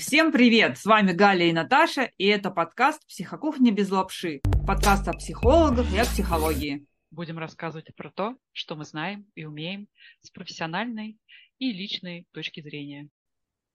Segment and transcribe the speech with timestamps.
[0.00, 0.78] Всем привет!
[0.78, 4.40] С вами Галя и Наташа, и это подкаст «Психокухня без лапши».
[4.66, 6.86] Подкаст о психологах и о психологии.
[7.10, 9.88] Будем рассказывать про то, что мы знаем и умеем
[10.22, 11.18] с профессиональной
[11.58, 13.10] и личной точки зрения.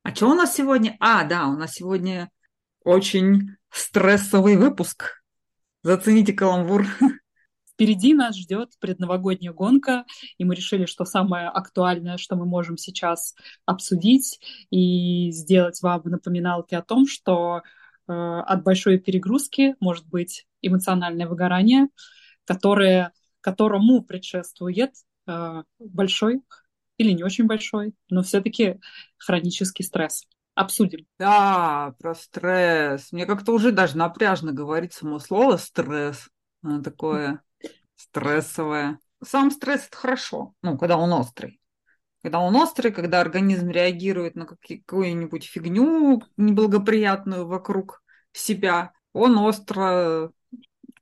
[0.02, 0.98] А что у нас сегодня?
[1.00, 2.32] А, да, у нас сегодня
[2.84, 5.24] очень стрессовый выпуск.
[5.84, 6.88] Зацените каламбур.
[7.76, 10.06] Впереди нас ждет предновогодняя гонка,
[10.38, 13.36] и мы решили, что самое актуальное, что мы можем сейчас
[13.66, 14.40] обсудить
[14.72, 17.64] и сделать вам напоминалки о том, что
[18.08, 21.90] э, от большой перегрузки может быть эмоциональное выгорание,
[22.46, 23.12] которое,
[23.42, 24.92] которому предшествует
[25.28, 26.44] э, большой
[26.98, 28.80] или не очень большой, но все-таки
[29.18, 30.24] хронический стресс.
[30.54, 31.06] Обсудим.
[31.20, 33.12] Да, про стресс.
[33.12, 36.30] Мне как-то уже даже напряжно говорить само слово стресс.
[36.64, 37.42] Оно такое
[37.96, 39.00] стрессовая.
[39.24, 41.60] Сам стресс это хорошо, ну, когда он острый.
[42.22, 50.32] Когда он острый, когда организм реагирует на какую-нибудь фигню неблагоприятную вокруг себя, он остро...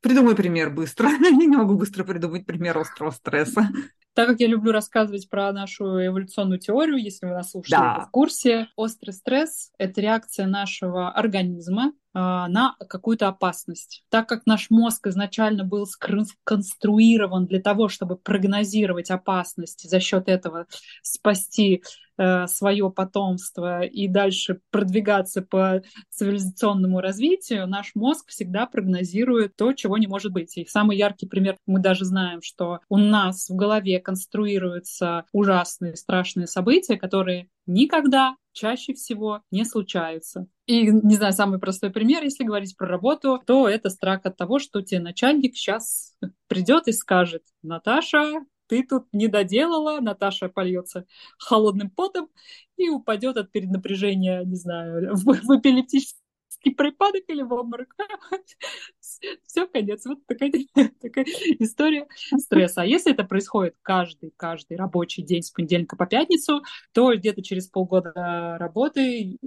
[0.01, 1.09] Придумай пример быстро.
[1.21, 3.69] Я не могу быстро придумать пример острого стресса.
[4.13, 7.99] Так как я люблю рассказывать про нашу эволюционную теорию, если вы нас слушали да.
[8.01, 14.03] в курсе, острый стресс— это реакция нашего организма на какую-то опасность.
[14.09, 20.67] Так как наш мозг изначально был сконструирован для того, чтобы прогнозировать опасность, за счет этого
[21.01, 21.83] спасти
[22.17, 29.97] э, свое потомство и дальше продвигаться по цивилизационному развитию, наш мозг всегда прогнозирует то, чего
[29.97, 30.57] не может быть.
[30.57, 36.47] И самый яркий пример, мы даже знаем, что у нас в голове конструируются ужасные, страшные
[36.47, 40.47] события, которые никогда чаще всего не случаются.
[40.65, 44.59] И, не знаю, самый простой пример, если говорить про работу, то это страх от того,
[44.59, 46.15] что тебе начальник сейчас
[46.47, 51.05] придет и скажет, Наташа, ты тут не доделала, Наташа польется
[51.37, 52.29] холодным потом
[52.77, 56.22] и упадет от переднапряжения, не знаю, в, в эпилептический
[56.71, 57.95] припадок или в обморок.
[58.99, 60.05] Все, конец.
[60.05, 60.51] Вот такая,
[61.01, 61.25] такая
[61.59, 62.07] история
[62.37, 62.81] стресса.
[62.81, 66.63] А если это происходит каждый, каждый рабочий день с понедельника по пятницу,
[66.93, 69.37] то где-то через полгода работы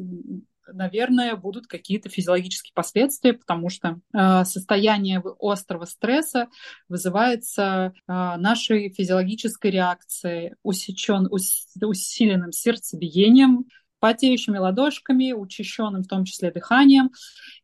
[0.72, 6.48] наверное, будут какие-то физиологические последствия, потому что э, состояние острого стресса
[6.88, 13.66] вызывается э, нашей физиологической реакцией, усечен, ус, усиленным сердцебиением,
[14.06, 17.10] потеющими ладошками, учащенным в том числе дыханием.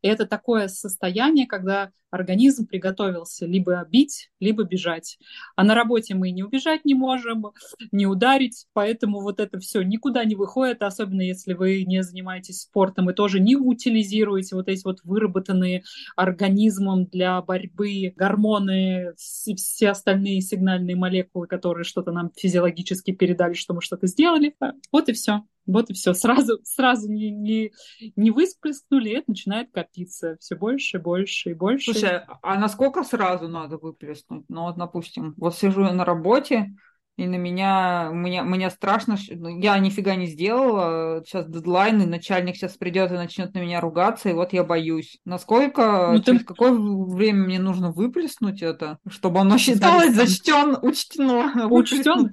[0.00, 5.18] И это такое состояние, когда организм приготовился либо бить, либо бежать.
[5.56, 7.46] А на работе мы не убежать не можем,
[7.90, 13.10] не ударить, поэтому вот это все никуда не выходит, особенно если вы не занимаетесь спортом
[13.10, 15.84] и тоже не утилизируете вот эти вот выработанные
[16.14, 23.80] организмом для борьбы гормоны, все остальные сигнальные молекулы, которые что-то нам физиологически передали, что мы
[23.80, 24.54] что-то сделали.
[24.92, 25.44] Вот и все.
[25.66, 26.12] Вот и все.
[26.12, 27.72] Сразу, сразу не, не,
[28.16, 31.92] не высплескнули, это начинает копиться все больше, больше и больше.
[32.08, 34.44] А насколько сразу надо выплеснуть?
[34.48, 36.74] Ну, вот, допустим, вот сижу я на работе,
[37.22, 42.56] и на меня, мне, мне страшно, ну, я нифига не сделала, сейчас дедлайн, и начальник
[42.56, 45.20] сейчас придет и начнет на меня ругаться, и вот я боюсь.
[45.24, 46.46] Насколько, ну, через ты...
[46.46, 51.68] какое время мне нужно выплеснуть это, чтобы оно считалось зачтен, учтено?
[51.70, 52.30] Учтен?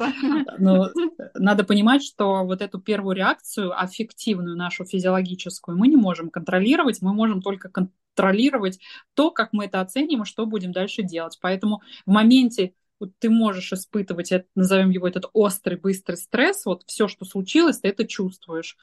[0.57, 0.89] Но
[1.35, 7.13] надо понимать, что вот эту первую реакцию, аффективную нашу физиологическую, мы не можем контролировать, мы
[7.13, 8.79] можем только контролировать
[9.13, 11.37] то, как мы это оценим и что будем дальше делать.
[11.41, 12.73] Поэтому в моменте
[13.19, 18.07] ты можешь испытывать, назовем его этот острый, быстрый стресс, вот все, что случилось, ты это
[18.07, 18.77] чувствуешь.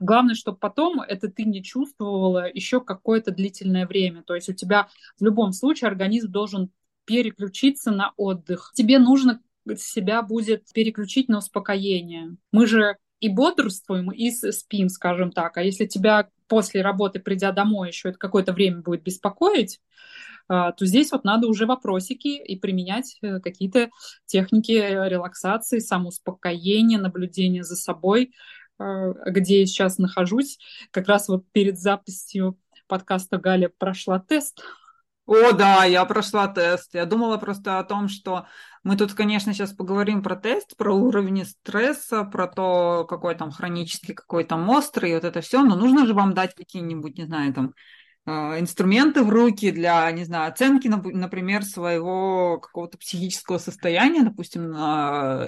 [0.00, 4.22] Главное, чтобы потом это ты не чувствовала еще какое-то длительное время.
[4.22, 6.70] То есть у тебя в любом случае организм должен
[7.04, 8.72] переключиться на отдых.
[8.74, 9.40] Тебе нужно
[9.76, 12.36] себя будет переключить на успокоение.
[12.52, 15.56] Мы же и бодрствуем, и спим, скажем так.
[15.56, 19.80] А если тебя после работы, придя домой, еще это какое-то время будет беспокоить,
[20.48, 23.90] а, то здесь вот надо уже вопросики и применять э, какие-то
[24.24, 28.32] техники релаксации, самоуспокоения, наблюдения за собой,
[28.78, 30.58] а, где я сейчас нахожусь.
[30.90, 34.62] Как раз вот перед записью подкаста Галя прошла тест.
[35.28, 36.94] О, да, я прошла тест.
[36.94, 38.46] Я думала просто о том, что
[38.82, 44.14] мы тут, конечно, сейчас поговорим про тест, про уровни стресса, про то, какой там хронический,
[44.14, 45.62] какой там острый, вот это все.
[45.62, 47.74] Но нужно же вам дать какие-нибудь, не знаю, там
[48.28, 54.74] инструменты в руки для, не знаю, оценки, например, своего какого-то психического состояния, допустим.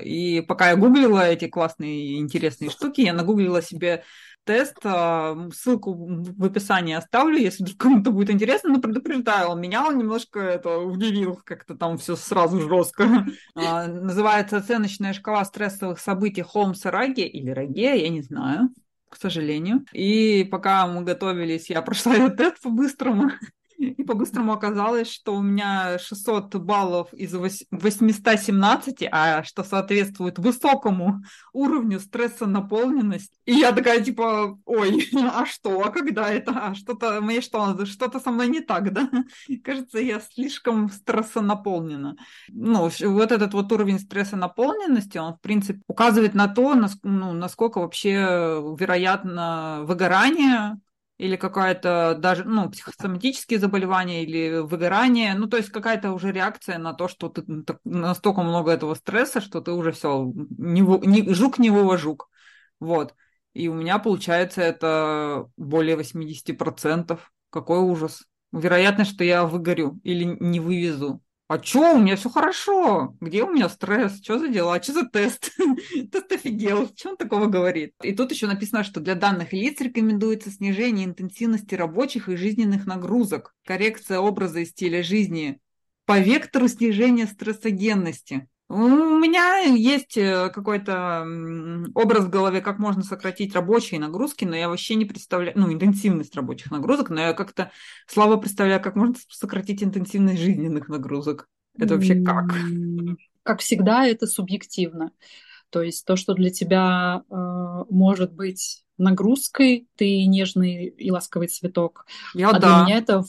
[0.02, 4.04] И пока я гуглила эти классные интересные штуки, я нагуглила себе
[4.44, 9.98] тест, а, ссылку в описании оставлю, если кому-то будет интересно, но предупреждаю, он меня он
[9.98, 13.26] немножко это удивил, как-то там все сразу жестко.
[13.54, 18.70] А, называется оценочная шкала стрессовых событий Холмса Раги или Раге, я не знаю
[19.10, 19.84] к сожалению.
[19.92, 23.32] И пока мы готовились, я прошла этот тест по-быстрому.
[23.80, 31.22] И по-быстрому оказалось, что у меня 600 баллов из 817, а что соответствует высокому
[31.54, 33.32] уровню стресса наполненность.
[33.46, 36.52] И я такая, типа, ой, а что, а когда это?
[36.52, 39.10] А что-то, мне что, что-то со мной не так, да?
[39.64, 42.16] Кажется, я слишком стрессонаполнена.
[42.48, 47.78] Ну, вот этот вот уровень стресса наполненности, он, в принципе, указывает на то, ну, насколько
[47.78, 48.10] вообще
[48.78, 50.78] вероятно выгорание,
[51.20, 56.94] или какая-то даже, ну, психосоматические заболевания или выгорание, ну, то есть какая-то уже реакция на
[56.94, 57.44] то, что ты
[57.84, 62.30] настолько много этого стресса, что ты уже все, не, не, жук не вывожук,
[62.80, 63.14] вот.
[63.52, 67.30] И у меня получается это более 80%.
[67.50, 68.22] Какой ужас.
[68.52, 71.20] Вероятность, что я выгорю или не вывезу
[71.50, 75.04] а чё, у меня все хорошо, где у меня стресс, что за дела, что за
[75.08, 75.50] тест?
[76.12, 77.92] Тест офигел, что он такого говорит?
[78.04, 83.52] И тут еще написано, что для данных лиц рекомендуется снижение интенсивности рабочих и жизненных нагрузок,
[83.66, 85.58] коррекция образа и стиля жизни
[86.06, 88.46] по вектору снижения стрессогенности.
[88.70, 91.26] У меня есть э, какой-то
[91.96, 96.36] образ в голове, как можно сократить рабочие нагрузки, но я вообще не представляю, ну, интенсивность
[96.36, 97.72] рабочих нагрузок, но я как-то
[98.06, 101.48] слабо представляю, как можно сократить интенсивность жизненных нагрузок.
[101.76, 102.54] Это вообще как?
[103.42, 105.10] Как всегда, это субъективно.
[105.70, 107.34] То есть то, что для тебя э,
[107.90, 112.06] может быть нагрузкой, ты нежный и ласковый цветок.
[112.34, 112.60] Я, а да.
[112.60, 113.22] для меня это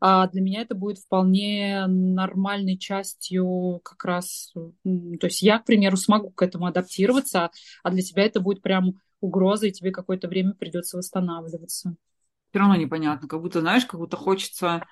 [0.00, 4.52] а для меня это будет вполне нормальной частью как раз...
[4.54, 7.50] То есть я, к примеру, смогу к этому адаптироваться,
[7.82, 11.94] а для тебя это будет прям угроза, и тебе какое-то время придется восстанавливаться.
[12.50, 14.86] Все равно непонятно, как будто, знаешь, как будто хочется...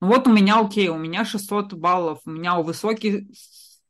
[0.00, 3.32] Ну вот у меня, окей, у меня 600 баллов, у меня высокий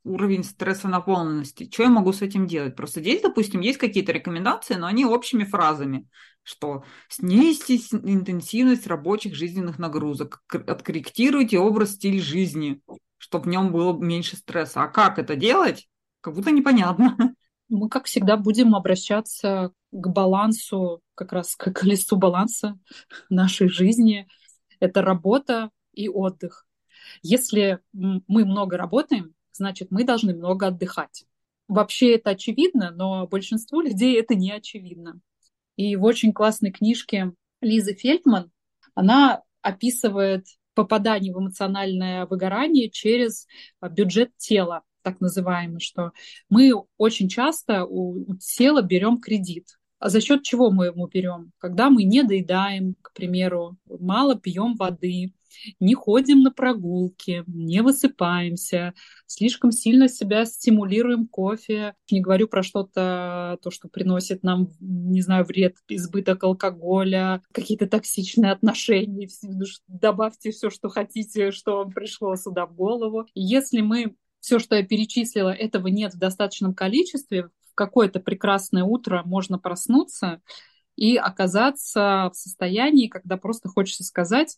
[0.03, 1.69] уровень стресса наполненности.
[1.71, 2.75] Что я могу с этим делать?
[2.75, 6.07] Просто здесь, допустим, есть какие-то рекомендации, но они общими фразами
[6.43, 12.81] что снизьте интенсивность рабочих жизненных нагрузок, откорректируйте образ, стиль жизни,
[13.17, 14.83] чтобы в нем было меньше стресса.
[14.83, 15.87] А как это делать?
[16.21, 17.35] Как будто непонятно.
[17.69, 22.77] Мы, как всегда, будем обращаться к балансу, как раз к колесу баланса
[23.29, 24.27] нашей жизни.
[24.79, 26.67] Это работа и отдых.
[27.21, 31.25] Если мы много работаем, значит, мы должны много отдыхать.
[31.67, 35.19] Вообще это очевидно, но большинству людей это не очевидно.
[35.75, 38.51] И в очень классной книжке Лизы Фельдман
[38.93, 40.45] она описывает
[40.75, 43.47] попадание в эмоциональное выгорание через
[43.79, 46.11] а, бюджет тела, так называемый, что
[46.49, 49.77] мы очень часто у, у тела берем кредит.
[49.99, 51.53] А за счет чего мы ему берем?
[51.59, 55.33] Когда мы не доедаем, к примеру, мало пьем воды,
[55.79, 58.93] не ходим на прогулки, не высыпаемся,
[59.27, 61.95] слишком сильно себя стимулируем кофе.
[62.11, 68.51] Не говорю про что-то, то, что приносит нам, не знаю, вред, избыток алкоголя, какие-то токсичные
[68.51, 69.29] отношения.
[69.87, 73.25] Добавьте все, что хотите, что вам пришло сюда в голову.
[73.33, 79.23] Если мы все, что я перечислила, этого нет в достаточном количестве, в какое-то прекрасное утро
[79.25, 80.41] можно проснуться
[80.95, 84.57] и оказаться в состоянии, когда просто хочется сказать,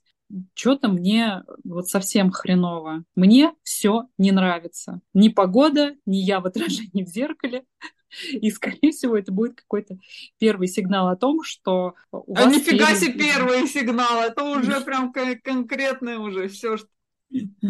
[0.54, 3.04] что-то мне вот совсем хреново.
[3.16, 5.02] Мне все не нравится.
[5.14, 7.64] Ни погода, ни я в отражении в зеркале.
[8.32, 9.98] И, скорее всего, это будет какой-то
[10.38, 12.56] первый сигнал о том, что у а вас...
[12.56, 16.88] нифига себе первый сигнал, это уже прям конкретное уже все, что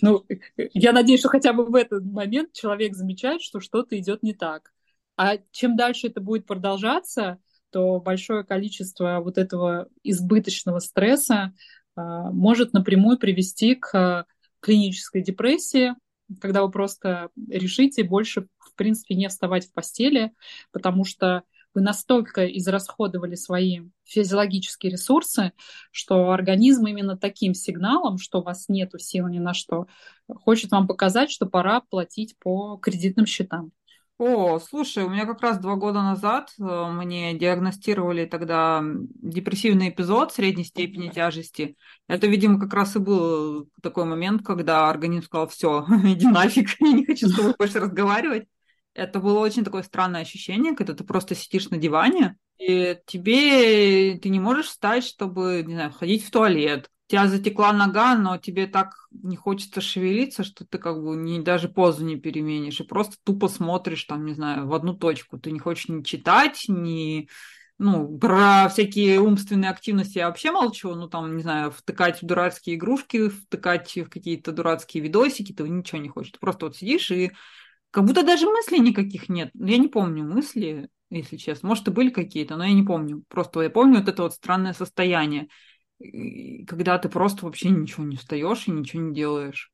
[0.00, 4.34] ну, я надеюсь, что хотя бы в этот момент человек замечает, что что-то идет не
[4.34, 4.72] так.
[5.16, 7.38] А чем дальше это будет продолжаться,
[7.70, 11.52] то большое количество вот этого избыточного стресса
[11.94, 14.26] а, может напрямую привести к
[14.60, 15.94] клинической депрессии,
[16.40, 20.32] когда вы просто решите больше, в принципе, не вставать в постели,
[20.72, 21.42] потому что
[21.76, 25.52] вы настолько израсходовали свои физиологические ресурсы,
[25.90, 29.86] что организм именно таким сигналом, что у вас нет сил ни на что,
[30.26, 33.72] хочет вам показать, что пора платить по кредитным счетам.
[34.18, 40.32] О, слушай, у меня как раз два года назад э, мне диагностировали тогда депрессивный эпизод
[40.32, 41.76] средней степени тяжести.
[42.08, 46.92] Это, видимо, как раз и был такой момент, когда организм сказал, все, иди нафиг, я
[46.92, 48.48] не хочу с тобой больше разговаривать.
[48.94, 54.30] Это было очень такое странное ощущение, когда ты просто сидишь на диване, и тебе ты
[54.30, 59.08] не можешь встать, чтобы, не знаю, ходить в туалет, тебя затекла нога, но тебе так
[59.10, 63.48] не хочется шевелиться, что ты как бы не, даже позу не переменишь, и просто тупо
[63.48, 65.38] смотришь там, не знаю, в одну точку.
[65.38, 67.28] Ты не хочешь ни читать, ни...
[67.78, 72.76] Ну, про всякие умственные активности я вообще молчу, ну, там, не знаю, втыкать в дурацкие
[72.76, 76.32] игрушки, втыкать в какие-то дурацкие видосики, ты ничего не хочешь.
[76.32, 77.32] Ты просто вот сидишь и
[77.90, 79.50] как будто даже мыслей никаких нет.
[79.52, 81.68] Я не помню мысли, если честно.
[81.68, 83.24] Может, и были какие-то, но я не помню.
[83.28, 85.48] Просто я помню вот это вот странное состояние,
[85.98, 89.72] когда ты просто вообще ничего не встаешь и ничего не делаешь.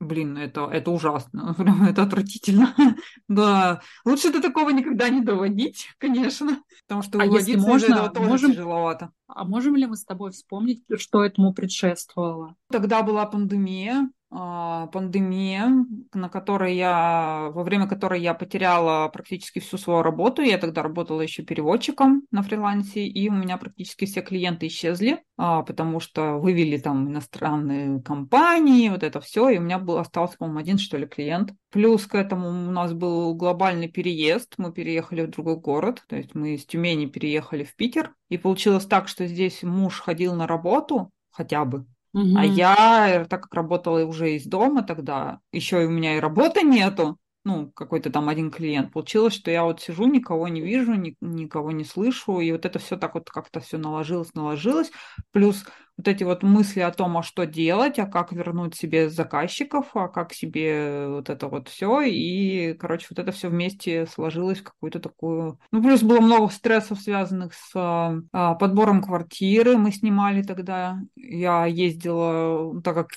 [0.00, 1.54] Блин, это, это ужасно,
[1.88, 2.74] это отвратительно.
[3.28, 8.28] да, лучше до такого никогда не доводить, конечно, потому что а если можно, этого тоже
[8.28, 9.10] можем, тяжеловато.
[9.26, 12.56] А можем ли мы с тобой вспомнить, что этому предшествовало?
[12.70, 15.84] Тогда была пандемия, пандемия,
[16.14, 20.42] на которой я, во время которой я потеряла практически всю свою работу.
[20.42, 25.62] Я тогда работала еще переводчиком на фрилансе, и у меня практически все клиенты исчезли, а,
[25.62, 30.60] потому что вывели там иностранные компании, вот это все, и у меня был, остался, по-моему,
[30.60, 31.52] один, что ли, клиент.
[31.70, 36.34] Плюс к этому у нас был глобальный переезд, мы переехали в другой город, то есть
[36.34, 41.10] мы из Тюмени переехали в Питер, и получилось так, что здесь муж ходил на работу,
[41.30, 42.36] хотя бы, Угу.
[42.36, 46.62] А я, так как работала уже из дома тогда, еще и у меня и работы
[46.62, 48.92] нету, ну, какой-то там один клиент.
[48.92, 52.78] Получилось, что я вот сижу, никого не вижу, ни, никого не слышу, и вот это
[52.78, 54.90] все так вот как-то все наложилось, наложилось.
[55.32, 55.64] Плюс
[56.00, 60.08] вот эти вот мысли о том, а что делать, а как вернуть себе заказчиков, а
[60.08, 62.00] как себе вот это вот все.
[62.00, 65.58] И, короче, вот это все вместе сложилось в какую-то такую...
[65.70, 69.76] Ну, плюс было много стрессов, связанных с а, подбором квартиры.
[69.76, 70.98] Мы снимали тогда.
[71.16, 73.08] Я ездила, так как,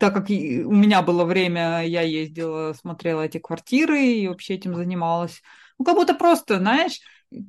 [0.00, 0.32] так как у
[0.74, 5.42] меня было время, я ездила, смотрела эти квартиры и вообще этим занималась.
[5.78, 7.00] Ну, как будто просто, знаешь,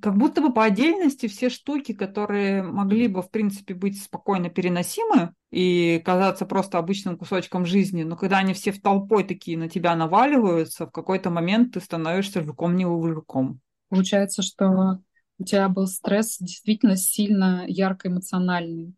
[0.01, 5.33] как будто бы по отдельности все штуки, которые могли бы, в принципе, быть спокойно переносимы
[5.51, 9.95] и казаться просто обычным кусочком жизни, но когда они все в толпой такие на тебя
[9.95, 13.59] наваливаются, в какой-то момент ты становишься жуком не жуком.
[13.89, 14.99] Получается, что
[15.37, 18.93] у тебя был стресс действительно сильно ярко эмоциональный.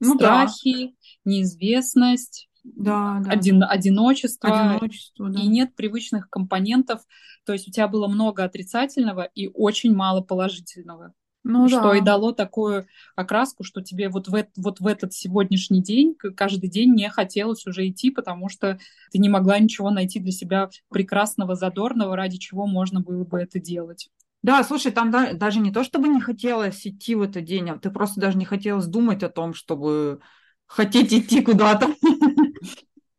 [0.00, 0.92] Ну, Страхи, да.
[1.24, 3.30] неизвестность, да, да.
[3.30, 5.40] Один, одиночество, одиночество да.
[5.40, 7.02] и нет привычных компонентов.
[7.44, 11.12] То есть у тебя было много отрицательного и очень мало положительного.
[11.44, 11.96] Ну, что да.
[11.96, 16.94] и дало такую окраску, что тебе вот в, вот в этот сегодняшний день, каждый день
[16.94, 18.78] не хотелось уже идти, потому что
[19.10, 23.58] ты не могла ничего найти для себя прекрасного, задорного, ради чего можно было бы это
[23.58, 24.08] делать.
[24.42, 27.78] Да, слушай, там да, даже не то, чтобы не хотелось идти в этот день, а
[27.78, 30.20] ты просто даже не хотелось думать о том, чтобы
[30.66, 31.94] хотеть идти куда-то.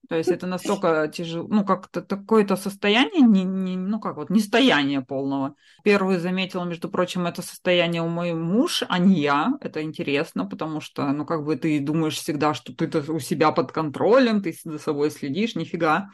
[0.10, 5.02] То есть это настолько тяжело, ну, как-то такое-то состояние, не, не, ну, как вот, нестояние
[5.02, 5.56] полного.
[5.84, 9.54] Первый заметила, между прочим, это состояние у мой муж, а не я.
[9.62, 13.72] Это интересно, потому что, ну, как бы ты думаешь всегда, что ты у себя под
[13.72, 16.10] контролем, ты за собой следишь, нифига.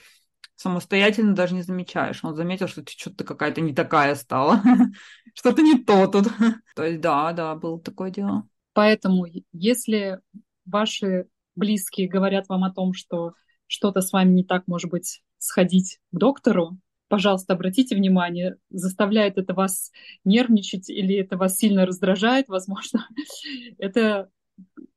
[0.55, 2.23] Самостоятельно даже не замечаешь.
[2.23, 4.61] Он заметил, что ты что-то какая-то не такая стала,
[5.33, 6.27] что-то не то тут.
[6.75, 8.47] То есть, да, да, было такое дело.
[8.73, 10.19] Поэтому, если
[10.65, 13.33] ваши близкие говорят вам о том, что
[13.69, 19.53] что-то с вами не так, может быть, сходить к доктору, пожалуйста, обратите внимание, заставляет это
[19.53, 19.91] вас
[20.25, 23.07] нервничать или это вас сильно раздражает, возможно,
[23.77, 24.29] это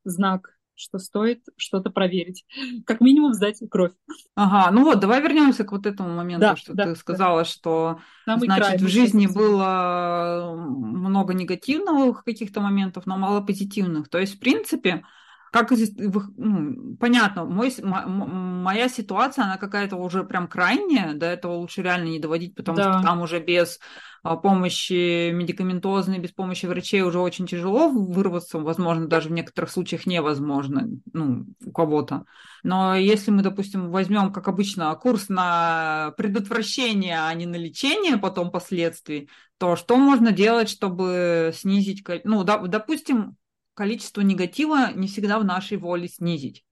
[0.05, 2.45] знак, что стоит что-то проверить.
[2.87, 3.93] Как минимум сдать кровь.
[4.35, 7.45] Ага, ну вот, давай вернемся к вот этому моменту, да, что да, ты сказала, да.
[7.45, 14.09] что Самый значит в жизни было много негативных каких-то моментов, но мало позитивных.
[14.09, 15.05] То есть, в принципе,
[15.53, 22.07] как ну, понятно, мой, моя ситуация, она какая-то уже прям крайняя, до этого лучше реально
[22.07, 22.95] не доводить, потому да.
[22.95, 23.79] что там уже без
[24.23, 30.07] а, помощи медикаментозной, без помощи врачей уже очень тяжело вырваться, возможно, даже в некоторых случаях
[30.07, 32.25] невозможно, ну, у кого-то.
[32.63, 38.51] Но если мы, допустим, возьмем, как обычно, курс на предотвращение, а не на лечение потом
[38.51, 39.29] последствий,
[39.59, 43.37] то что можно делать, чтобы снизить, ну, допустим,
[43.83, 46.65] количество негатива не всегда в нашей воле снизить.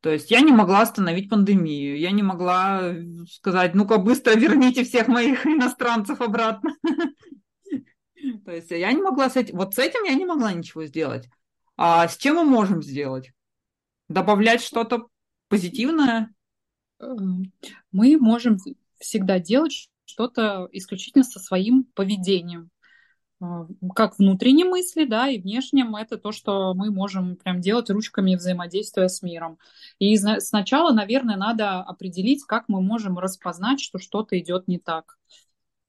[0.00, 2.94] То есть я не могла остановить пандемию, я не могла
[3.30, 6.74] сказать, ну-ка быстро верните всех моих иностранцев обратно.
[8.44, 11.28] То есть я не могла с этим, вот с этим я не могла ничего сделать.
[11.76, 13.30] А с чем мы можем сделать?
[14.08, 15.06] Добавлять что-то
[15.46, 16.34] позитивное?
[16.98, 17.52] Эм,
[17.92, 18.56] мы можем
[18.98, 22.70] всегда делать что-то исключительно со своим поведением.
[23.40, 28.34] А, как внутренние мысли, да, и внешним это то, что мы можем прям делать ручками
[28.34, 29.58] взаимодействия с миром.
[29.98, 35.18] И сначала, наверное, надо определить, как мы можем распознать, что что-то идет не так.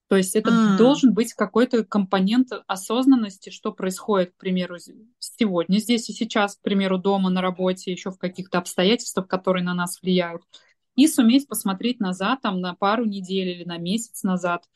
[0.09, 0.77] То есть это mm.
[0.77, 4.77] должен быть какой-то компонент осознанности, что происходит, к примеру,
[5.19, 9.75] сегодня, здесь и сейчас, к примеру, дома, на работе, еще в каких-то обстоятельствах, которые на
[9.75, 10.41] нас влияют.
[10.95, 14.67] И суметь посмотреть назад, там, на пару недель или на месяц назад,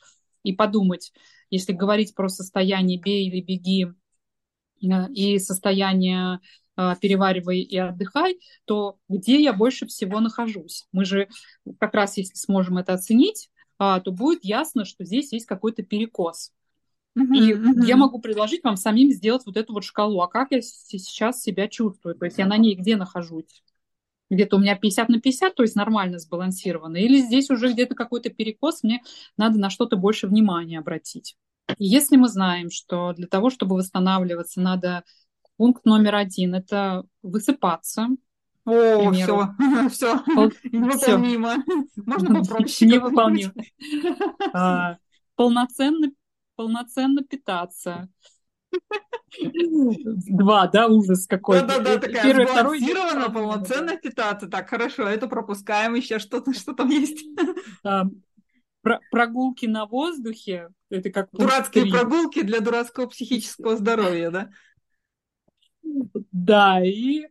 [0.43, 1.11] и подумать,
[1.53, 3.87] если говорить про состояние «бей или беги»
[4.81, 6.39] и состояние
[6.75, 10.87] э, переваривай и отдыхай, то где я больше всего нахожусь?
[10.91, 11.29] Мы же
[11.79, 16.51] как раз, если сможем это оценить, а, то будет ясно, что здесь есть какой-то перекос.
[17.15, 17.55] И
[17.85, 20.21] я могу предложить вам самим сделать вот эту вот шкалу.
[20.21, 22.15] А как я сейчас себя чувствую?
[22.15, 23.63] То есть я на ней где нахожусь?
[24.31, 26.97] Где-то у меня 50 на 50, то есть нормально сбалансировано.
[26.97, 29.03] Или здесь уже где-то какой-то перекос, мне
[29.37, 31.37] надо на что-то больше внимания обратить.
[31.77, 35.03] И если мы знаем, что для того, чтобы восстанавливаться, надо
[35.57, 38.09] пункт номер один– это высыпаться,
[38.65, 39.49] о, все,
[39.89, 40.23] все,
[40.71, 41.63] невыполнимо.
[42.05, 42.91] Можно попроще?
[42.91, 43.53] Невыполнимо.
[44.53, 44.97] А,
[45.35, 46.11] полноценно,
[46.55, 48.07] полноценно питаться.
[50.29, 51.59] Два, да, ужас какой.
[51.61, 54.47] Да-да-да, такая Первый, сбалансированно, полноценно питаться.
[54.47, 57.25] Так, хорошо, это пропускаем еще, что-то, что там есть.
[58.83, 61.29] Про прогулки на воздухе, это как...
[61.31, 64.49] Дурацкие прогулки для дурацкого психического здоровья, да?
[66.31, 67.25] Да, и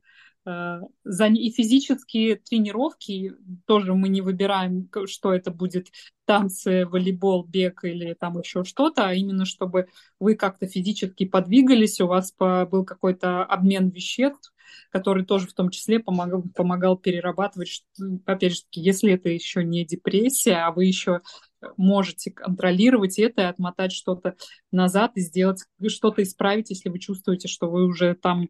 [0.45, 3.35] Э, и физические тренировки
[3.67, 5.89] тоже мы не выбираем, что это будет
[6.25, 12.07] танцы, волейбол, бег или там еще что-то, а именно чтобы вы как-то физически подвигались, у
[12.07, 14.52] вас был какой-то обмен веществ,
[14.91, 17.85] который тоже в том числе помогал, помогал перерабатывать,
[18.27, 21.21] опять же если это еще не депрессия, а вы еще
[21.77, 24.35] можете контролировать это и отмотать что-то
[24.71, 28.49] назад и сделать что-то исправить, если вы чувствуете, что вы уже там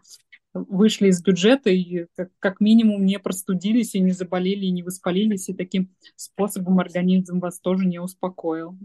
[0.54, 5.48] вышли из бюджета и как, как минимум не простудились и не заболели и не воспалились,
[5.48, 8.78] и таким способом организм вас тоже не успокоил.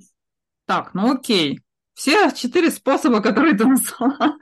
[0.65, 1.61] Так, ну окей.
[1.93, 4.35] Все четыре способа, которые ты назвала.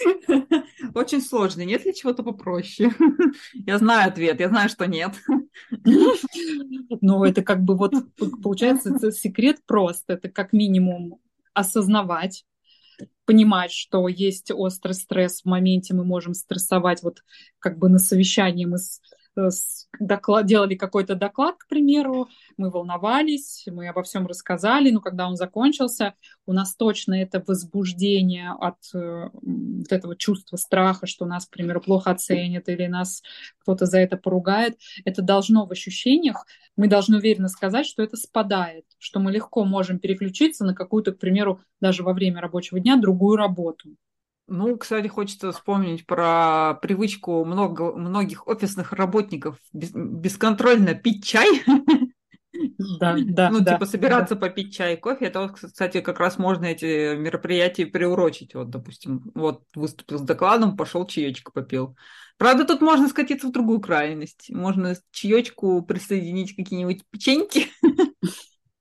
[0.94, 1.62] Очень сложно.
[1.62, 2.90] Нет ли чего-то попроще?
[3.54, 5.12] Я знаю ответ, я знаю, что нет.
[7.02, 7.92] Ну, это как бы вот,
[8.42, 10.04] получается, это секрет прост.
[10.08, 11.18] Это как минимум
[11.54, 12.44] осознавать,
[13.24, 17.02] понимать, что есть острый стресс в моменте, мы можем стрессовать.
[17.02, 17.22] Вот
[17.58, 19.00] как бы на совещании мы с
[19.98, 25.36] доклад, делали какой-то доклад, к примеру, мы волновались, мы обо всем рассказали, но когда он
[25.36, 26.14] закончился,
[26.46, 31.80] у нас точно это возбуждение от э, вот этого чувства страха, что нас, к примеру,
[31.80, 33.22] плохо оценят или нас
[33.60, 38.84] кто-то за это поругает, это должно в ощущениях, мы должны уверенно сказать, что это спадает,
[38.98, 43.36] что мы легко можем переключиться на какую-то, к примеру, даже во время рабочего дня другую
[43.36, 43.96] работу.
[44.52, 51.62] Ну, кстати, хочется вспомнить про привычку много, многих офисных работников без, бесконтрольно пить чай.
[52.98, 53.50] Да, да.
[53.50, 54.40] Ну, да, типа собираться да.
[54.40, 55.26] попить чай и кофе.
[55.26, 58.54] Это вот, кстати, как раз можно эти мероприятия приурочить.
[58.54, 61.96] Вот, допустим, вот выступил с докладом, пошел чаечка попил.
[62.36, 64.50] Правда, тут можно скатиться в другую крайность.
[64.50, 67.68] Можно чаечку присоединить какие-нибудь печеньки.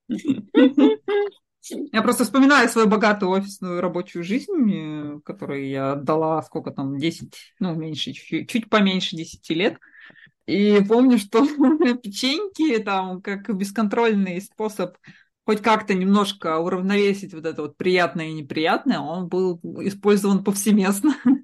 [1.69, 7.75] Я просто вспоминаю свою богатую офисную рабочую жизнь, которую я отдала, сколько там, 10, ну,
[7.75, 9.77] меньше, чуть, чуть поменьше 10 лет.
[10.45, 11.45] И помню, что
[12.01, 14.95] печеньки там, как бесконтрольный способ
[15.49, 21.15] хоть как-то немножко уравновесить вот это вот приятное и неприятное, он был использован повсеместно.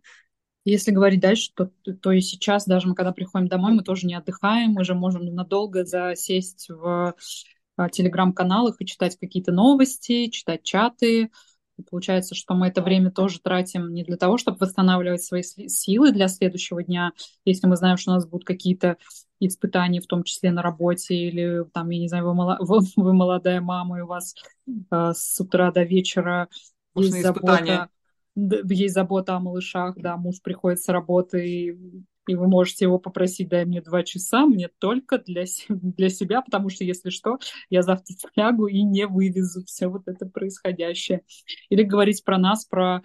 [0.64, 4.14] Если говорить дальше, то, то и сейчас, даже мы когда приходим домой, мы тоже не
[4.14, 7.16] отдыхаем, мы же можем надолго засесть в
[7.92, 11.30] телеграм-каналах и читать какие-то новости, читать чаты.
[11.78, 16.14] И получается, что мы это время тоже тратим не для того, чтобы восстанавливать свои силы
[16.14, 17.12] для следующего дня,
[17.44, 18.98] если мы знаем, что у нас будут какие-то
[19.42, 22.58] испытания, в том числе на работе, или там, я не знаю, вы, мало,
[22.96, 24.36] вы молодая мама, и у вас
[24.68, 26.48] э, с утра до вечера
[26.96, 27.90] есть забота,
[28.36, 31.78] есть забота о малышах, да, муж приходит с работы и
[32.28, 36.70] и вы можете его попросить, дай мне два часа, мне только для, для себя, потому
[36.70, 37.38] что, если что,
[37.70, 41.22] я завтра лягу и не вывезу все вот это происходящее.
[41.70, 43.02] Или говорить про нас, про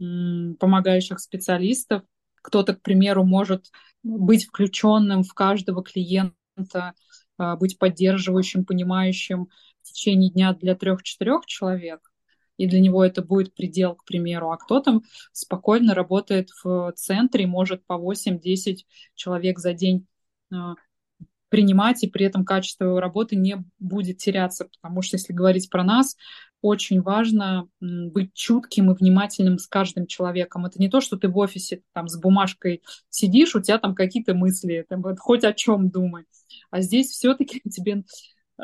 [0.00, 2.02] м, помогающих специалистов.
[2.42, 3.66] Кто-то, к примеру, может
[4.02, 6.94] быть включенным в каждого клиента,
[7.36, 9.48] а, быть поддерживающим, понимающим
[9.82, 12.00] в течение дня для трех-четырех человек
[12.58, 15.00] и для него это будет предел, к примеру, а кто-то
[15.32, 20.06] спокойно работает в центре, может по 8-10 человек за день
[20.52, 20.74] а,
[21.48, 25.82] принимать, и при этом качество его работы не будет теряться, потому что если говорить про
[25.82, 26.16] нас,
[26.60, 30.66] очень важно быть чутким и внимательным с каждым человеком.
[30.66, 34.34] Это не то, что ты в офисе там с бумажкой сидишь, у тебя там какие-то
[34.34, 36.24] мысли, там, хоть о чем думай.
[36.70, 38.04] А здесь все-таки тебе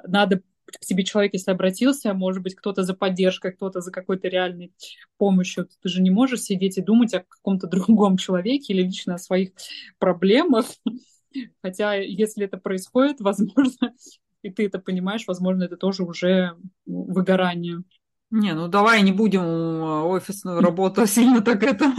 [0.07, 4.73] надо к тебе человек, если обратился, может быть, кто-то за поддержкой, кто-то за какой-то реальной
[5.19, 5.69] помощью.
[5.83, 9.51] Ты же не можешь сидеть и думать о каком-то другом человеке или лично о своих
[9.99, 10.67] проблемах.
[11.63, 13.95] Хотя, если это происходит, возможно,
[14.43, 17.83] и ты это понимаешь, возможно, это тоже уже выгорание.
[18.31, 21.93] Не, ну давай не будем э, офисную работу сильно так это...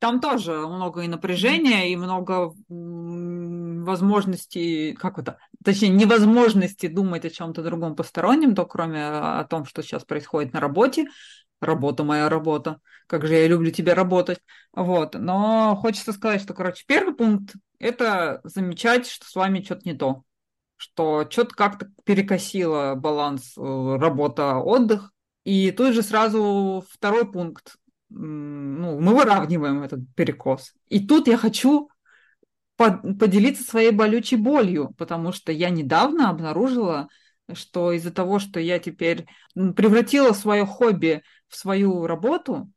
[0.00, 2.54] Там тоже много и напряжения, и много
[3.84, 9.82] возможности, как это, точнее, невозможности думать о чем-то другом постороннем, то кроме о том, что
[9.82, 11.08] сейчас происходит на работе,
[11.60, 14.40] работа моя работа, как же я люблю тебя работать,
[14.72, 19.94] вот, но хочется сказать, что, короче, первый пункт– это замечать, что с вами что-то не
[19.94, 20.22] то,
[20.76, 25.12] что что-то как-то перекосило баланс э, работа-отдых,
[25.44, 27.76] и тут же сразу второй пункт,
[28.08, 30.74] ну, мы выравниваем этот перекос.
[30.88, 31.90] И тут я хочу
[32.88, 37.08] поделиться своей болючей болью, потому что я недавно обнаружила,
[37.52, 42.70] что из-за того, что я теперь превратила свое хобби в свою работу,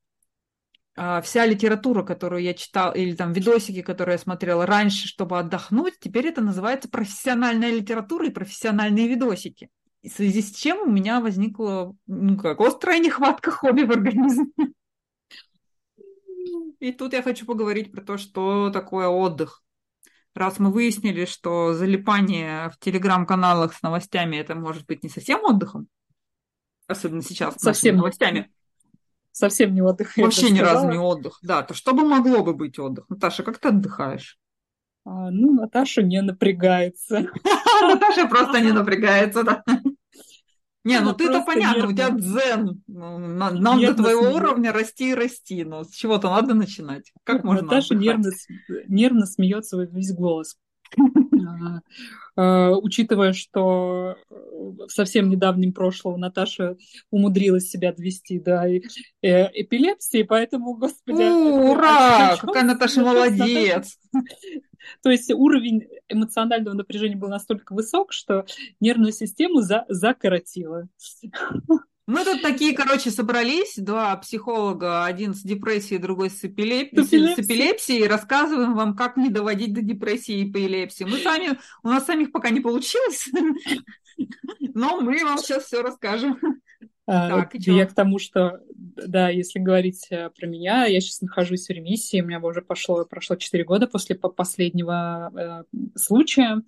[0.96, 5.98] а, вся литература, которую я читала, или там видосики, которые я смотрела раньше, чтобы отдохнуть,
[6.00, 9.70] теперь это называется профессиональная литература и профессиональные видосики.
[10.04, 14.48] В связи с чем у меня возникла ну, как, острая нехватка хобби в организме.
[16.80, 19.63] И тут я хочу поговорить про то, что такое отдых.
[20.36, 25.88] Раз мы выяснили, что залипание в телеграм-каналах с новостями это может быть не совсем отдыхом,
[26.88, 28.52] особенно сейчас совсем новостями.
[29.32, 30.16] Совсем не отдых.
[30.16, 31.40] Вообще ни разу не отдых.
[31.42, 33.10] Да, то что бы могло бы быть отдых?
[33.10, 34.38] Наташа, как ты отдыхаешь?
[35.06, 37.28] А, ну, Наташа не напрягается.
[37.82, 39.64] Наташа просто не напрягается, да.
[40.84, 42.84] Не, ну ты-то понятно, у тебя дзен.
[42.88, 47.14] Ну, нам до твоего уровня расти и расти, но с чего-то надо начинать.
[47.24, 48.32] Как можно Наташа нервно,
[48.88, 50.58] нервно смеется во весь голос.
[51.46, 51.82] А,
[52.36, 56.78] а, учитывая, что в совсем недавнем прошлом Наташа
[57.12, 58.80] умудрилась себя довести до э,
[59.22, 61.22] эпилепсии, поэтому, господи...
[61.22, 62.38] Ура!
[62.38, 64.00] Какая Наташа молодец!
[65.02, 68.46] То есть уровень эмоционального напряжения был настолько высок, что
[68.80, 70.88] нервную систему за закоротило.
[72.06, 77.00] Мы тут такие, короче, собрались, два психолога, один с депрессией, другой с, эпилеп...
[77.00, 81.06] с эпилепсией, и рассказываем вам, как не доводить до депрессии и эпилепсии.
[81.06, 83.30] Мы сами, у нас самих пока не получилось,
[84.74, 86.38] но мы вам сейчас все расскажем.
[87.06, 88.60] А, так, я к тому, что,
[88.96, 93.06] да, если говорить э, про меня, я сейчас нахожусь в ремиссии, у меня уже пошло,
[93.06, 96.62] прошло 4 года после последнего э, случая.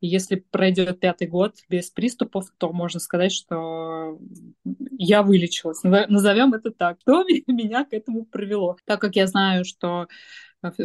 [0.00, 4.18] И если пройдет пятый год без приступов, то можно сказать, что
[4.98, 5.82] я вылечилась.
[5.82, 6.98] Назовем это так.
[7.00, 8.76] Что меня к этому привело?
[8.84, 10.08] Так как я знаю, что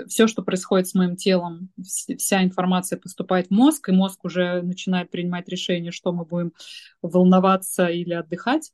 [0.07, 5.09] все, что происходит с моим телом, вся информация поступает в мозг, и мозг уже начинает
[5.09, 6.53] принимать решение, что мы будем
[7.01, 8.71] волноваться или отдыхать.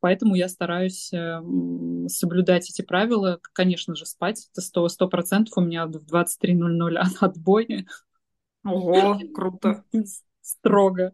[0.00, 1.40] Поэтому я стараюсь э,
[2.08, 3.38] соблюдать эти правила.
[3.52, 4.48] Конечно же, спать.
[4.50, 7.86] Это сто сто процентов у меня в 23.00 отбой.
[8.64, 9.84] Ого, круто.
[10.40, 11.12] Строго.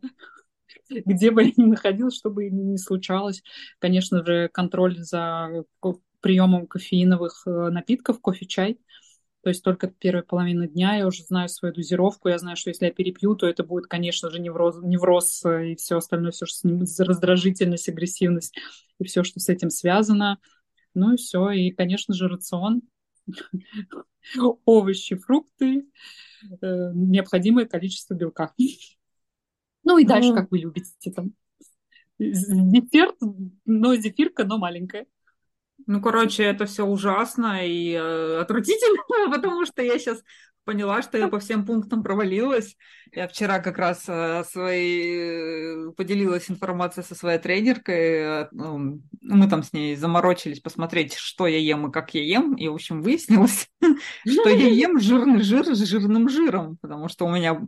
[0.89, 3.43] Где бы я ни находилась, что бы ни случалось.
[3.81, 5.65] Конечно же, контроль за
[6.21, 8.79] приемом кофеиновых э, напитков, кофе, чай.
[9.47, 12.87] То есть только первая половина дня я уже знаю свою дозировку, я знаю, что если
[12.87, 16.59] я перепью, то это будет, конечно же, невроз, невроз э, и все остальное, все, что
[16.59, 18.59] с ним, раздражительность, агрессивность
[18.99, 20.41] и все, что с этим связано.
[20.95, 21.49] Ну и все.
[21.51, 22.83] И, конечно же, рацион.
[24.65, 25.87] Овощи, фрукты,
[26.61, 28.53] э, необходимое количество белка.
[29.85, 31.35] Ну и дальше, как вы любите, там
[32.19, 33.15] десерт,
[33.65, 35.07] но зефирка, но маленькая.
[35.87, 40.23] Ну, короче, это все ужасно и э, отвратительно, потому что я сейчас
[40.65, 42.77] поняла, что я по всем пунктам провалилась.
[43.13, 48.43] Я вчера как раз э, своей, поделилась информацией со своей тренеркой.
[48.43, 52.55] Э, мы там с ней заморочились посмотреть, что я ем и как я ем.
[52.55, 53.69] И, в общем, выяснилось,
[54.27, 57.67] что я ем жирный жир с жирным жиром, потому что у меня Э,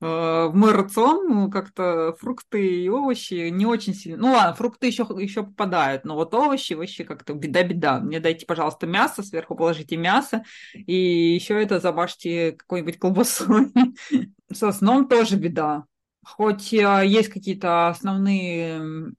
[0.00, 4.18] в мой рацион ну, как-то фрукты и овощи не очень сильно.
[4.18, 7.98] Ну ладно, фрукты еще, еще попадают, но вот овощи вообще как-то беда-беда.
[7.98, 13.72] Мне дайте, пожалуйста, мясо, сверху положите мясо, и еще это забашьте какой-нибудь колбасой.
[14.52, 15.84] Со сном тоже беда.
[16.24, 19.12] Хоть э, есть какие-то основные,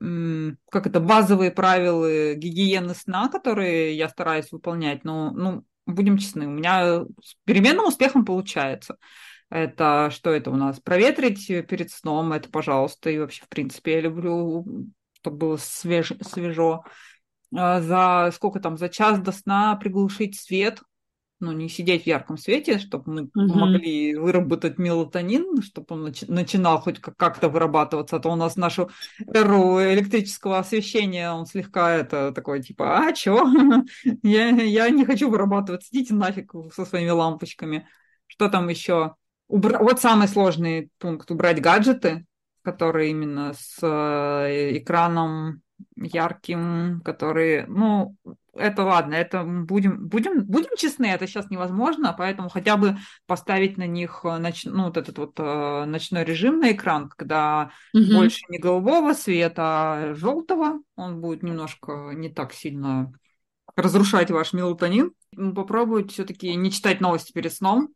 [0.70, 6.52] как это, базовые правила гигиены сна, которые я стараюсь выполнять, но, ну, будем честны, у
[6.52, 8.98] меня с переменным успехом получается.
[9.50, 10.80] Это что это у нас?
[10.80, 13.10] Проветрить перед сном, это пожалуйста.
[13.10, 14.66] И вообще, в принципе, я люблю,
[15.14, 16.14] чтобы было свеж...
[16.22, 16.84] свежо.
[17.56, 20.82] А за сколько там, за час до сна приглушить свет,
[21.40, 23.58] ну, не сидеть в ярком свете, чтобы мы угу.
[23.58, 28.90] могли выработать мелатонин, чтобы он начи- начинал хоть как-то вырабатываться, а то у нас нашу
[29.34, 33.48] эру электрического освещения, он слегка это такой, типа, а, чё?
[34.22, 37.88] я, я не хочу вырабатывать, идите нафиг со своими лампочками.
[38.28, 39.16] Что там еще?
[39.50, 39.80] Убра...
[39.80, 42.26] Вот самый сложный пункт– убрать гаджеты,
[42.62, 45.62] которые именно с э, экраном
[45.96, 48.16] ярким, которые, ну,
[48.54, 53.88] это ладно, это будем, будем, будем честны, это сейчас невозможно, поэтому хотя бы поставить на
[53.88, 58.14] них э, ноч, ну, вот этот вот э, ночной режим на экран, когда угу.
[58.14, 63.12] больше не голубого света, а желтого, он будет немножко не так сильно
[63.76, 65.12] разрушать ваш мелатонин.
[65.56, 67.90] Попробуйте все-таки не читать новости перед сном,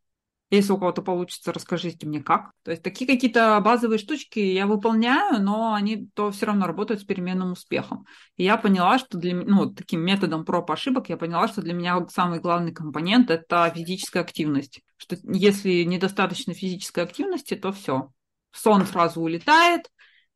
[0.56, 2.52] если у кого-то получится, расскажите мне как.
[2.64, 7.06] То есть такие какие-то базовые штучки я выполняю, но они то все равно работают с
[7.06, 8.06] переменным успехом.
[8.38, 12.06] И я поняла, что для ну, таким методом проб ошибок я поняла, что для меня
[12.10, 14.82] самый главный компонент это физическая активность.
[14.98, 18.12] Что если недостаточно физической активности, то все.
[18.52, 19.90] Сон сразу улетает,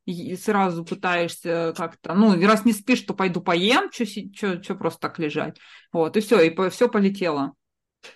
[0.04, 5.58] и сразу пытаешься как-то, ну, раз не спишь, то пойду поем, что просто так лежать.
[5.92, 7.52] Вот, и все, и по, все полетело.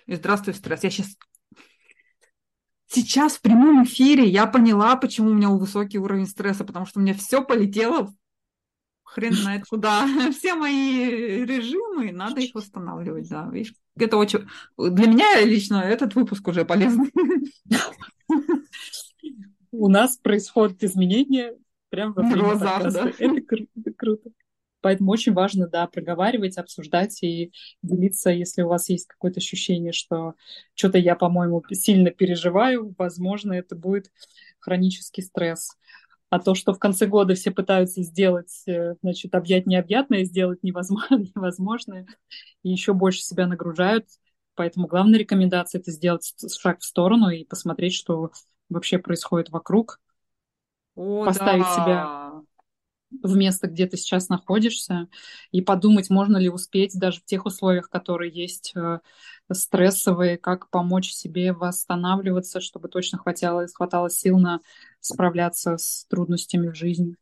[0.07, 0.83] И здравствуй, стресс.
[0.83, 1.15] Я сейчас
[2.93, 7.03] Сейчас в прямом эфире я поняла, почему у меня высокий уровень стресса, потому что у
[7.03, 8.13] меня все полетело
[9.13, 10.05] хрен знает куда.
[10.31, 13.47] Все мои режимы, надо их восстанавливать, да.
[13.51, 14.47] Видишь, это очень...
[14.77, 17.11] Для меня лично этот выпуск уже полезный.
[19.71, 21.55] У нас происходят изменения
[21.89, 23.13] прямо во время подкаста.
[23.17, 24.29] Это круто.
[24.83, 30.33] Поэтому очень важно, да, проговаривать, обсуждать и делиться, если у вас есть какое-то ощущение, что
[30.75, 34.11] что-то я, по-моему, сильно переживаю, возможно, это будет
[34.59, 35.77] хронический стресс.
[36.29, 42.05] А то, что в конце года все пытаются сделать, э, значит, объять необъятное, сделать невозможное,
[42.63, 44.05] и еще больше себя нагружают.
[44.53, 48.31] Поэтому главная рекомендация— это сделать шаг в сторону и посмотреть, что
[48.67, 50.01] вообще происходит вокруг.
[50.95, 51.73] О, поставить да.
[51.73, 52.43] себя
[53.21, 55.07] в место, где ты сейчас находишься,
[55.51, 58.99] и подумать, можно ли успеть даже в тех условиях, которые есть э,
[59.51, 64.59] стрессовые, как помочь себе восстанавливаться, чтобы точно хватало, хватало сил на
[64.99, 67.15] справляться с трудностями в жизни.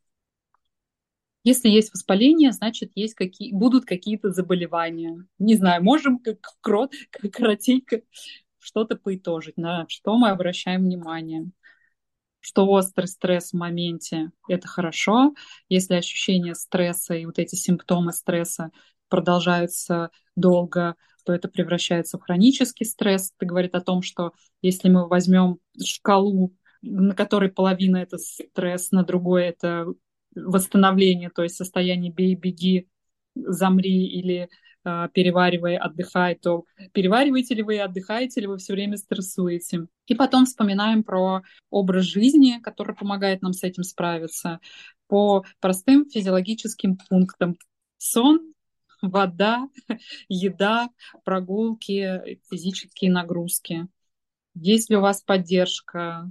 [1.43, 5.25] Если есть воспаление, значит, есть какие, будут какие-то заболевания.
[5.39, 8.01] Не знаю, можем как, крот, как коротенько
[8.60, 11.51] что-то поитожить, на что мы обращаем внимание
[12.41, 15.34] что острый стресс в моменте– это хорошо.
[15.69, 18.71] Если ощущение стресса и вот эти симптомы стресса
[19.08, 23.32] продолжаются долго, то это превращается в хронический стресс.
[23.38, 29.04] Это говорит о том, что если мы возьмем шкалу, на которой половина это стресс, на
[29.04, 29.86] другой это
[30.36, 32.88] восстановление, то есть состояние бей, беги,
[33.36, 34.49] замри или
[34.84, 39.88] переваривая, отдыхай, то перевариваете ли вы и отдыхаете ли вы все время стрессуете.
[40.08, 44.60] И потом вспоминаем про образ жизни, который помогает нам с этим справиться,
[45.08, 47.58] по простым физиологическим пунктам.
[47.98, 48.54] Сон,
[49.02, 49.67] вода,
[50.30, 50.89] еда,
[51.24, 53.88] прогулки, физические нагрузки.
[54.54, 56.30] Есть ли у вас поддержка?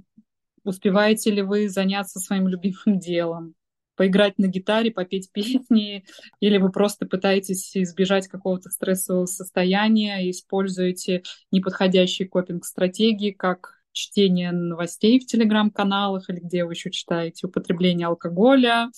[0.63, 3.55] Успеваете ли вы заняться своим любимым делом?
[4.01, 6.03] Поиграть на гитаре, попеть песни,
[6.39, 15.19] или вы просто пытаетесь избежать какого-то стрессового состояния и используете неподходящие копинг-стратегии, как чтение новостей
[15.19, 18.89] в телеграм-каналах или где вы еще читаете, употребление алкоголя.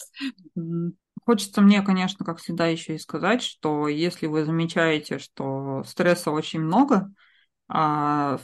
[1.26, 6.62] Хочется мне, конечно, как всегда еще и сказать, что если вы замечаете, что стресса очень
[6.62, 7.12] много,
[7.68, 8.39] а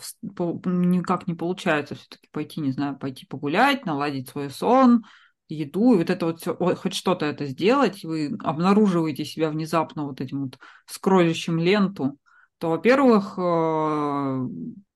[0.65, 5.06] никак не получается все-таки пойти, не знаю, пойти погулять, наладить свой сон,
[5.50, 10.22] еду, и вот это вот все, хоть что-то это сделать, вы обнаруживаете себя внезапно вот
[10.22, 12.18] этим вот скроллящим ленту,
[12.60, 13.42] то, во-первых, э,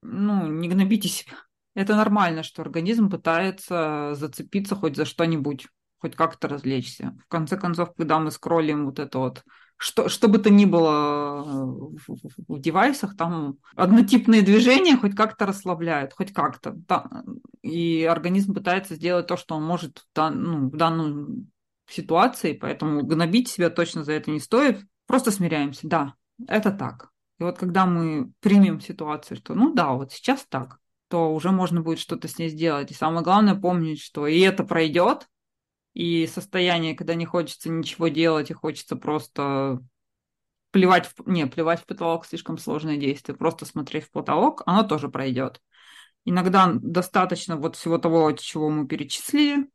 [0.02, 1.34] ну, не гнобите себя.
[1.76, 7.18] Это нормально, что организм пытается зацепиться хоть за что-нибудь, хоть как-то развлечься.
[7.26, 9.44] В конце концов, когда мы скроллим вот это вот
[9.78, 16.14] что, что бы то ни было в, в, девайсах, там однотипные движения хоть как-то расслабляют,
[16.14, 16.74] хоть как-то.
[16.88, 17.10] Да,
[17.64, 21.48] и организм пытается сделать то, что он может в, дан, ну, в данную
[21.88, 24.82] ситуации, поэтому гнобить себя точно за это не стоит.
[25.08, 26.14] Просто смиряемся, да,
[26.48, 27.10] это так.
[27.40, 31.82] И вот когда мы примем ситуацию, что ну да, вот сейчас так, то уже можно
[31.82, 32.92] будет что-то с ней сделать.
[32.92, 35.28] И самое главное помнить, что и это пройдет,
[35.94, 39.80] и состояние, когда не хочется ничего делать и хочется просто
[40.72, 41.28] плевать в...
[41.28, 43.38] Не, плевать в потолок слишком сложное действие.
[43.38, 45.62] Просто смотреть в потолок, оно тоже пройдет.
[46.26, 49.68] Иногда достаточно вот всего того, чего мы перечислили,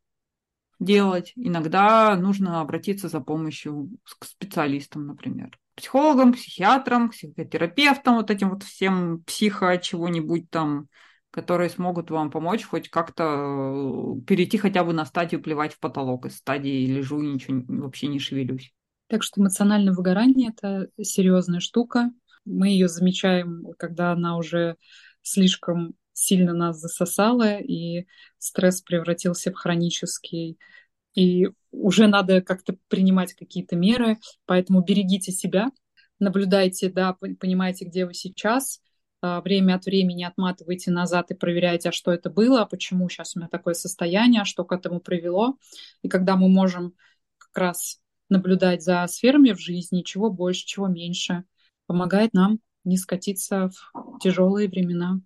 [0.79, 1.33] делать.
[1.35, 5.57] Иногда нужно обратиться за помощью к специалистам, например.
[5.75, 10.87] Психологам, психиатрам, психотерапевтам, вот этим вот всем психо чего-нибудь там,
[11.31, 16.25] которые смогут вам помочь хоть как-то э, перейти хотя бы на стадию плевать в потолок,
[16.25, 18.73] из стадии лежу и ничего вообще не шевелюсь.
[19.07, 22.11] Так что эмоциональное выгорание– это серьезная штука.
[22.45, 24.75] Мы ее замечаем, когда она уже
[25.21, 28.05] слишком сильно нас засосала, и
[28.37, 30.57] стресс превратился в хронический.
[31.15, 35.69] И уже надо как-то принимать какие-то меры, поэтому берегите себя,
[36.19, 38.81] наблюдайте, да, понимаете, где вы сейчас,
[39.21, 43.39] а, время от времени отматывайте назад и проверяйте, а что это было, почему сейчас у
[43.39, 45.57] меня такое состояние, что к этому привело.
[46.01, 46.93] И когда мы можем
[47.37, 51.43] как раз наблюдать за сферами в жизни, чего больше, чего меньше,
[51.87, 55.19] помогает нам не скатиться в тяжелые времена.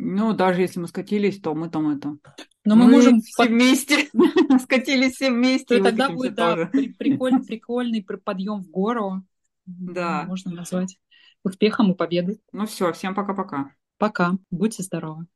[0.00, 2.16] Ну, даже если мы скатились, то мы там это...
[2.64, 3.20] Но мы, мы можем...
[3.20, 3.48] все под...
[3.48, 4.08] вместе,
[4.62, 5.78] скатились все вместе.
[5.78, 6.66] То тогда будет, да,
[6.98, 9.22] прикольный, прикольный подъем в гору.
[9.66, 10.24] Да.
[10.26, 10.98] Можно назвать
[11.42, 12.40] успехом и победой.
[12.52, 13.72] Ну все, всем пока-пока.
[13.98, 14.32] Пока.
[14.50, 15.26] Будьте здоровы.